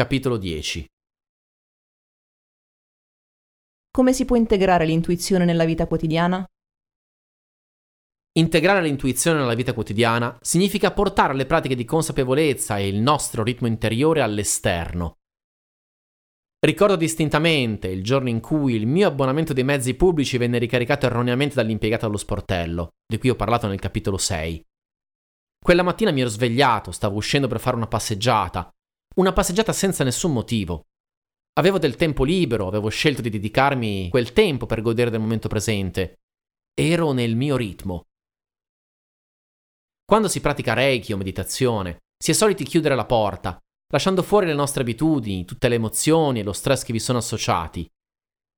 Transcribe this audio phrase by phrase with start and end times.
[0.00, 0.86] Capitolo 10
[3.90, 6.42] Come si può integrare l'intuizione nella vita quotidiana?
[8.38, 13.66] Integrare l'intuizione nella vita quotidiana significa portare le pratiche di consapevolezza e il nostro ritmo
[13.66, 15.18] interiore all'esterno.
[16.60, 21.56] Ricordo distintamente il giorno in cui il mio abbonamento dei mezzi pubblici venne ricaricato erroneamente
[21.56, 24.64] dall'impiegato allo sportello, di cui ho parlato nel capitolo 6.
[25.62, 28.72] Quella mattina mi ero svegliato, stavo uscendo per fare una passeggiata,
[29.16, 30.86] una passeggiata senza nessun motivo.
[31.54, 36.20] Avevo del tempo libero, avevo scelto di dedicarmi quel tempo per godere del momento presente.
[36.74, 38.04] Ero nel mio ritmo.
[40.04, 43.58] Quando si pratica Reiki o meditazione, si è soliti chiudere la porta,
[43.92, 47.88] lasciando fuori le nostre abitudini, tutte le emozioni e lo stress che vi sono associati.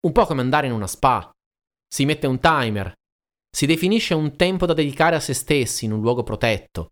[0.06, 1.30] Un po' come andare in una spa.
[1.86, 2.92] Si mette un timer,
[3.54, 6.91] si definisce un tempo da dedicare a se stessi in un luogo protetto.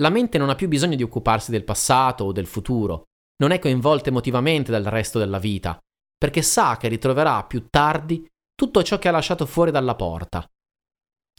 [0.00, 3.04] La mente non ha più bisogno di occuparsi del passato o del futuro,
[3.36, 5.78] non è coinvolta emotivamente dal resto della vita,
[6.16, 10.48] perché sa che ritroverà più tardi tutto ciò che ha lasciato fuori dalla porta.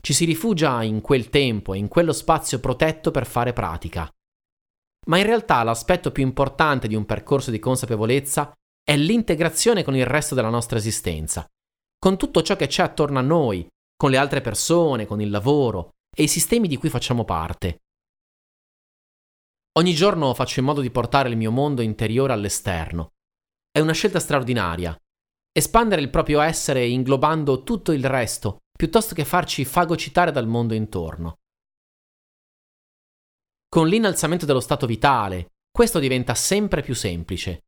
[0.01, 4.09] Ci si rifugia in quel tempo e in quello spazio protetto per fare pratica.
[5.07, 8.53] Ma in realtà l'aspetto più importante di un percorso di consapevolezza
[8.83, 11.45] è l'integrazione con il resto della nostra esistenza,
[11.97, 15.91] con tutto ciò che c'è attorno a noi, con le altre persone, con il lavoro
[16.15, 17.79] e i sistemi di cui facciamo parte.
[19.77, 23.15] Ogni giorno faccio in modo di portare il mio mondo interiore all'esterno.
[23.69, 24.97] È una scelta straordinaria.
[25.51, 31.39] Espandere il proprio essere inglobando tutto il resto, piuttosto che farci fagocitare dal mondo intorno.
[33.67, 37.63] Con l'innalzamento dello stato vitale, questo diventa sempre più semplice.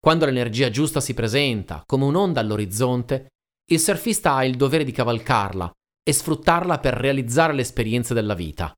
[0.00, 3.28] Quando l'energia giusta si presenta, come un'onda all'orizzonte,
[3.70, 5.70] il surfista ha il dovere di cavalcarla
[6.02, 8.74] e sfruttarla per realizzare le esperienze della vita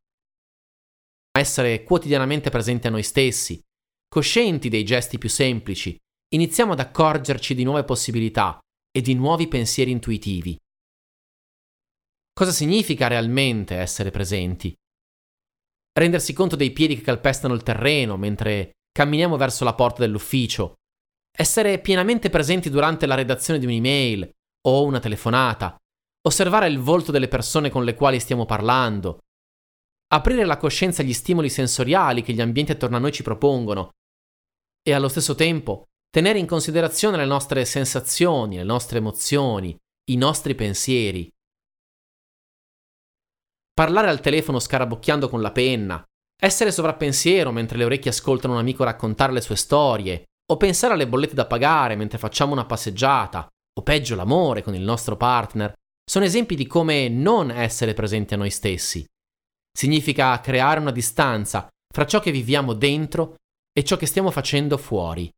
[1.38, 3.60] essere quotidianamente presenti a noi stessi,
[4.08, 5.96] coscienti dei gesti più semplici,
[6.34, 8.58] iniziamo ad accorgerci di nuove possibilità
[8.90, 10.56] e di nuovi pensieri intuitivi.
[12.32, 14.74] Cosa significa realmente essere presenti?
[15.98, 20.74] Rendersi conto dei piedi che calpestano il terreno mentre camminiamo verso la porta dell'ufficio,
[21.34, 24.30] essere pienamente presenti durante la redazione di un'email
[24.66, 25.76] o una telefonata,
[26.26, 29.20] osservare il volto delle persone con le quali stiamo parlando,
[30.08, 33.90] aprire la coscienza agli stimoli sensoriali che gli ambienti attorno a noi ci propongono
[34.82, 39.76] e allo stesso tempo tenere in considerazione le nostre sensazioni, le nostre emozioni,
[40.10, 41.28] i nostri pensieri.
[43.74, 46.02] Parlare al telefono scarabocchiando con la penna,
[46.40, 51.08] essere sovrappensiero mentre le orecchie ascoltano un amico raccontare le sue storie, o pensare alle
[51.08, 53.46] bollette da pagare mentre facciamo una passeggiata,
[53.78, 55.74] o peggio l'amore con il nostro partner,
[56.08, 59.04] sono esempi di come non essere presenti a noi stessi.
[59.76, 63.34] Significa creare una distanza fra ciò che viviamo dentro
[63.78, 65.30] e ciò che stiamo facendo fuori.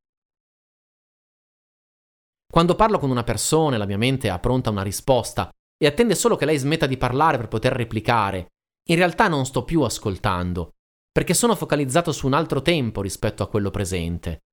[2.48, 6.14] Quando parlo con una persona e la mia mente ha pronta una risposta e attende
[6.14, 8.50] solo che lei smetta di parlare per poter replicare,
[8.90, 10.74] in realtà non sto più ascoltando,
[11.10, 14.44] perché sono focalizzato su un altro tempo rispetto a quello presente.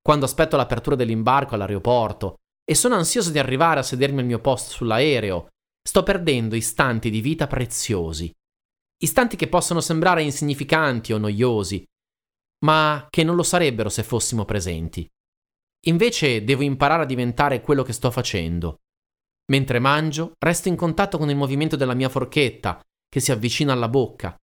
[0.00, 4.70] Quando aspetto l'apertura dell'imbarco all'aeroporto e sono ansioso di arrivare a sedermi al mio posto
[4.70, 5.48] sull'aereo,
[5.86, 8.32] sto perdendo istanti di vita preziosi
[9.02, 11.84] istanti che possono sembrare insignificanti o noiosi,
[12.64, 15.08] ma che non lo sarebbero se fossimo presenti.
[15.86, 18.80] Invece devo imparare a diventare quello che sto facendo.
[19.50, 23.88] Mentre mangio, resto in contatto con il movimento della mia forchetta, che si avvicina alla
[23.88, 24.36] bocca.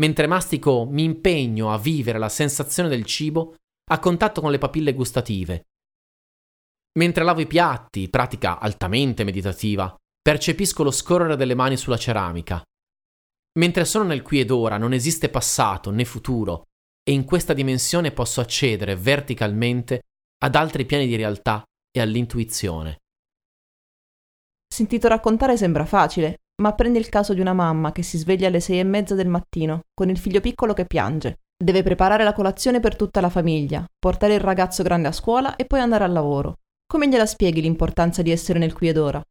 [0.00, 3.56] Mentre mastico, mi impegno a vivere la sensazione del cibo
[3.90, 5.64] a contatto con le papille gustative.
[6.98, 12.62] Mentre lavo i piatti, pratica altamente meditativa, percepisco lo scorrere delle mani sulla ceramica.
[13.58, 16.64] Mentre sono nel qui ed ora non esiste passato né futuro
[17.02, 20.02] e in questa dimensione posso accedere verticalmente
[20.42, 22.98] ad altri piani di realtà e all'intuizione.
[24.66, 28.60] Sentito raccontare sembra facile, ma prendi il caso di una mamma che si sveglia alle
[28.60, 31.38] sei e mezza del mattino con il figlio piccolo che piange.
[31.56, 35.64] Deve preparare la colazione per tutta la famiglia, portare il ragazzo grande a scuola e
[35.66, 36.58] poi andare al lavoro.
[36.86, 39.22] Come gliela spieghi l'importanza di essere nel qui ed ora?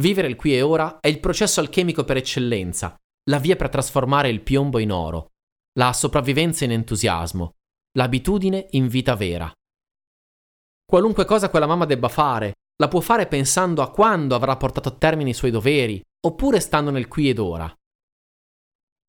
[0.00, 2.96] Vivere il qui e ora è il processo alchemico per eccellenza,
[3.30, 5.34] la via per trasformare il piombo in oro,
[5.78, 7.52] la sopravvivenza in entusiasmo,
[7.96, 9.52] l'abitudine in vita vera.
[10.84, 14.96] Qualunque cosa quella mamma debba fare, la può fare pensando a quando avrà portato a
[14.96, 17.72] termine i suoi doveri, oppure stando nel qui ed ora.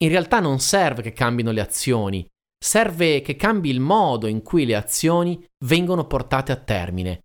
[0.03, 2.27] In realtà non serve che cambino le azioni,
[2.63, 7.24] serve che cambi il modo in cui le azioni vengono portate a termine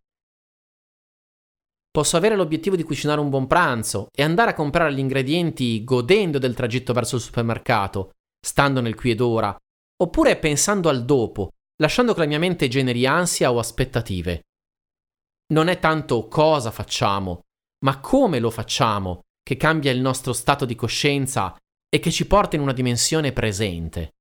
[1.91, 6.39] Posso avere l'obiettivo di cucinare un buon pranzo e andare a comprare gli ingredienti godendo
[6.39, 9.57] del tragitto verso il supermercato, stando nel qui ed ora,
[10.03, 11.51] oppure pensando al dopo,
[11.83, 14.43] lasciando che la mia mente generi ansia o aspettative.
[15.53, 17.41] Non è tanto cosa facciamo,
[17.85, 21.57] ma come lo facciamo che cambia il nostro stato di coscienza
[21.89, 24.13] e che ci porta in una dimensione presente.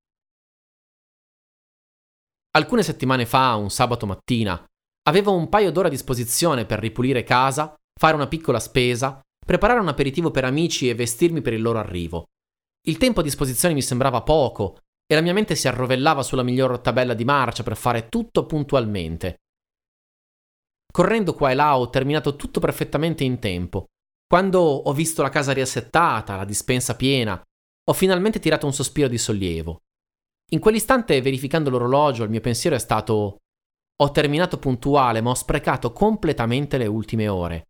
[2.58, 4.66] Alcune settimane fa, un sabato mattina,
[5.10, 9.88] avevo un paio d'ore a disposizione per ripulire casa, fare una piccola spesa, preparare un
[9.88, 12.28] aperitivo per amici e vestirmi per il loro arrivo.
[12.88, 14.78] Il tempo a disposizione mi sembrava poco
[15.12, 19.38] e la mia mente si arrovellava sulla miglior tabella di marcia per fare tutto puntualmente.
[20.92, 23.86] Correndo qua e là ho terminato tutto perfettamente in tempo.
[24.28, 27.42] Quando ho visto la casa riassettata, la dispensa piena,
[27.90, 29.80] ho finalmente tirato un sospiro di sollievo.
[30.52, 33.38] In quell'istante, verificando l'orologio, il mio pensiero è stato
[34.02, 37.68] ho terminato puntuale, ma ho sprecato completamente le ultime ore.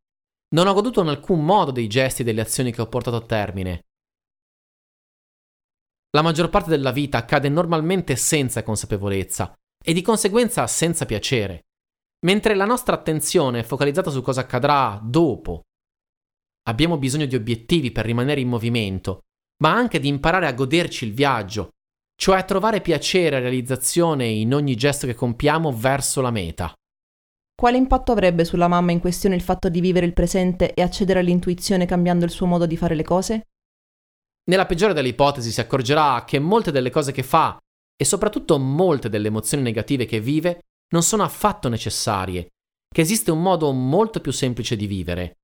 [0.56, 3.26] Non ho goduto in alcun modo dei gesti e delle azioni che ho portato a
[3.26, 3.86] termine.
[6.12, 9.54] La maggior parte della vita accade normalmente senza consapevolezza
[9.84, 11.66] e di conseguenza senza piacere,
[12.26, 15.62] mentre la nostra attenzione è focalizzata su cosa accadrà dopo.
[16.68, 19.22] Abbiamo bisogno di obiettivi per rimanere in movimento,
[19.64, 21.70] ma anche di imparare a goderci il viaggio
[22.20, 26.74] cioè a trovare piacere e realizzazione in ogni gesto che compiamo verso la meta.
[27.56, 31.20] Quale impatto avrebbe sulla mamma in questione il fatto di vivere il presente e accedere
[31.20, 33.48] all'intuizione cambiando il suo modo di fare le cose?
[34.50, 37.58] Nella peggiore delle ipotesi si accorgerà che molte delle cose che fa
[37.96, 40.60] e soprattutto molte delle emozioni negative che vive
[40.92, 42.50] non sono affatto necessarie,
[42.94, 45.38] che esiste un modo molto più semplice di vivere.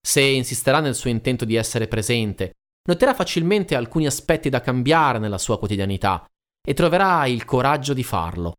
[0.00, 2.52] Se insisterà nel suo intento di essere presente
[2.90, 6.28] noterà facilmente alcuni aspetti da cambiare nella sua quotidianità
[6.60, 8.54] e troverà il coraggio di farlo.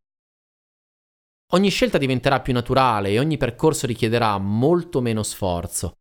[1.52, 5.98] Ogni scelta diventerà più naturale e ogni percorso richiederà molto meno sforzo.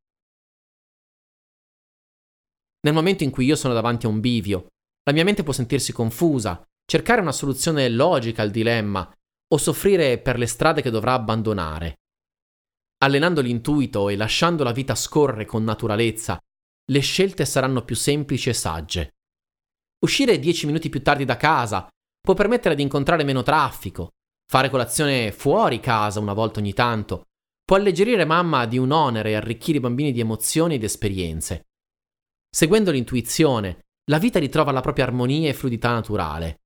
[2.83, 4.67] Nel momento in cui io sono davanti a un bivio,
[5.03, 9.13] la mia mente può sentirsi confusa, cercare una soluzione logica al dilemma
[9.53, 11.97] o soffrire per le strade che dovrà abbandonare.
[13.03, 16.39] Allenando l'intuito e lasciando la vita scorrere con naturalezza,
[16.91, 19.15] le scelte saranno più semplici e sagge.
[20.03, 21.87] Uscire dieci minuti più tardi da casa
[22.19, 24.09] può permettere di incontrare meno traffico,
[24.45, 27.27] fare colazione fuori casa una volta ogni tanto,
[27.63, 31.67] può alleggerire mamma di un onere e arricchire i bambini di emozioni ed esperienze.
[32.53, 36.57] Seguendo l'intuizione, la vita ritrova la propria armonia e fluidità naturale.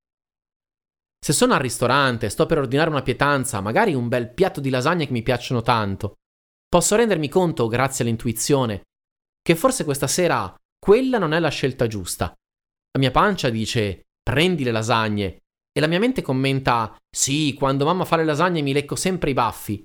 [1.24, 4.70] Se sono al ristorante e sto per ordinare una pietanza, magari un bel piatto di
[4.72, 6.16] lasagne che mi piacciono tanto,
[6.68, 8.82] posso rendermi conto, grazie all'intuizione,
[9.46, 12.26] che forse questa sera quella non è la scelta giusta.
[12.26, 18.06] La mia pancia dice prendi le lasagne e la mia mente commenta sì, quando mamma
[18.06, 19.84] fa le lasagne mi lecco sempre i baffi.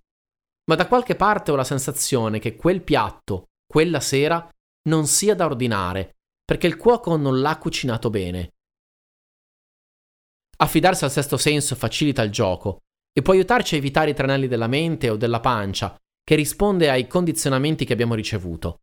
[0.64, 4.48] Ma da qualche parte ho la sensazione che quel piatto, quella sera,
[4.88, 8.54] non sia da ordinare, perché il cuoco non l'ha cucinato bene.
[10.56, 12.78] Affidarsi al sesto senso facilita il gioco
[13.12, 17.06] e può aiutarci a evitare i tranelli della mente o della pancia, che risponde ai
[17.06, 18.78] condizionamenti che abbiamo ricevuto.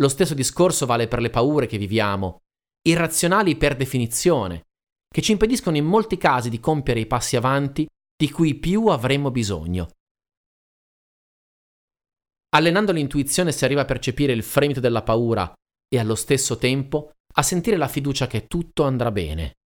[0.00, 2.42] Lo stesso discorso vale per le paure che viviamo,
[2.86, 4.66] irrazionali per definizione,
[5.12, 7.86] che ci impediscono in molti casi di compiere i passi avanti
[8.16, 9.88] di cui più avremmo bisogno.
[12.50, 15.52] Allenando l'intuizione si arriva a percepire il fremito della paura
[15.88, 19.56] e allo stesso tempo a sentire la fiducia che tutto andrà bene.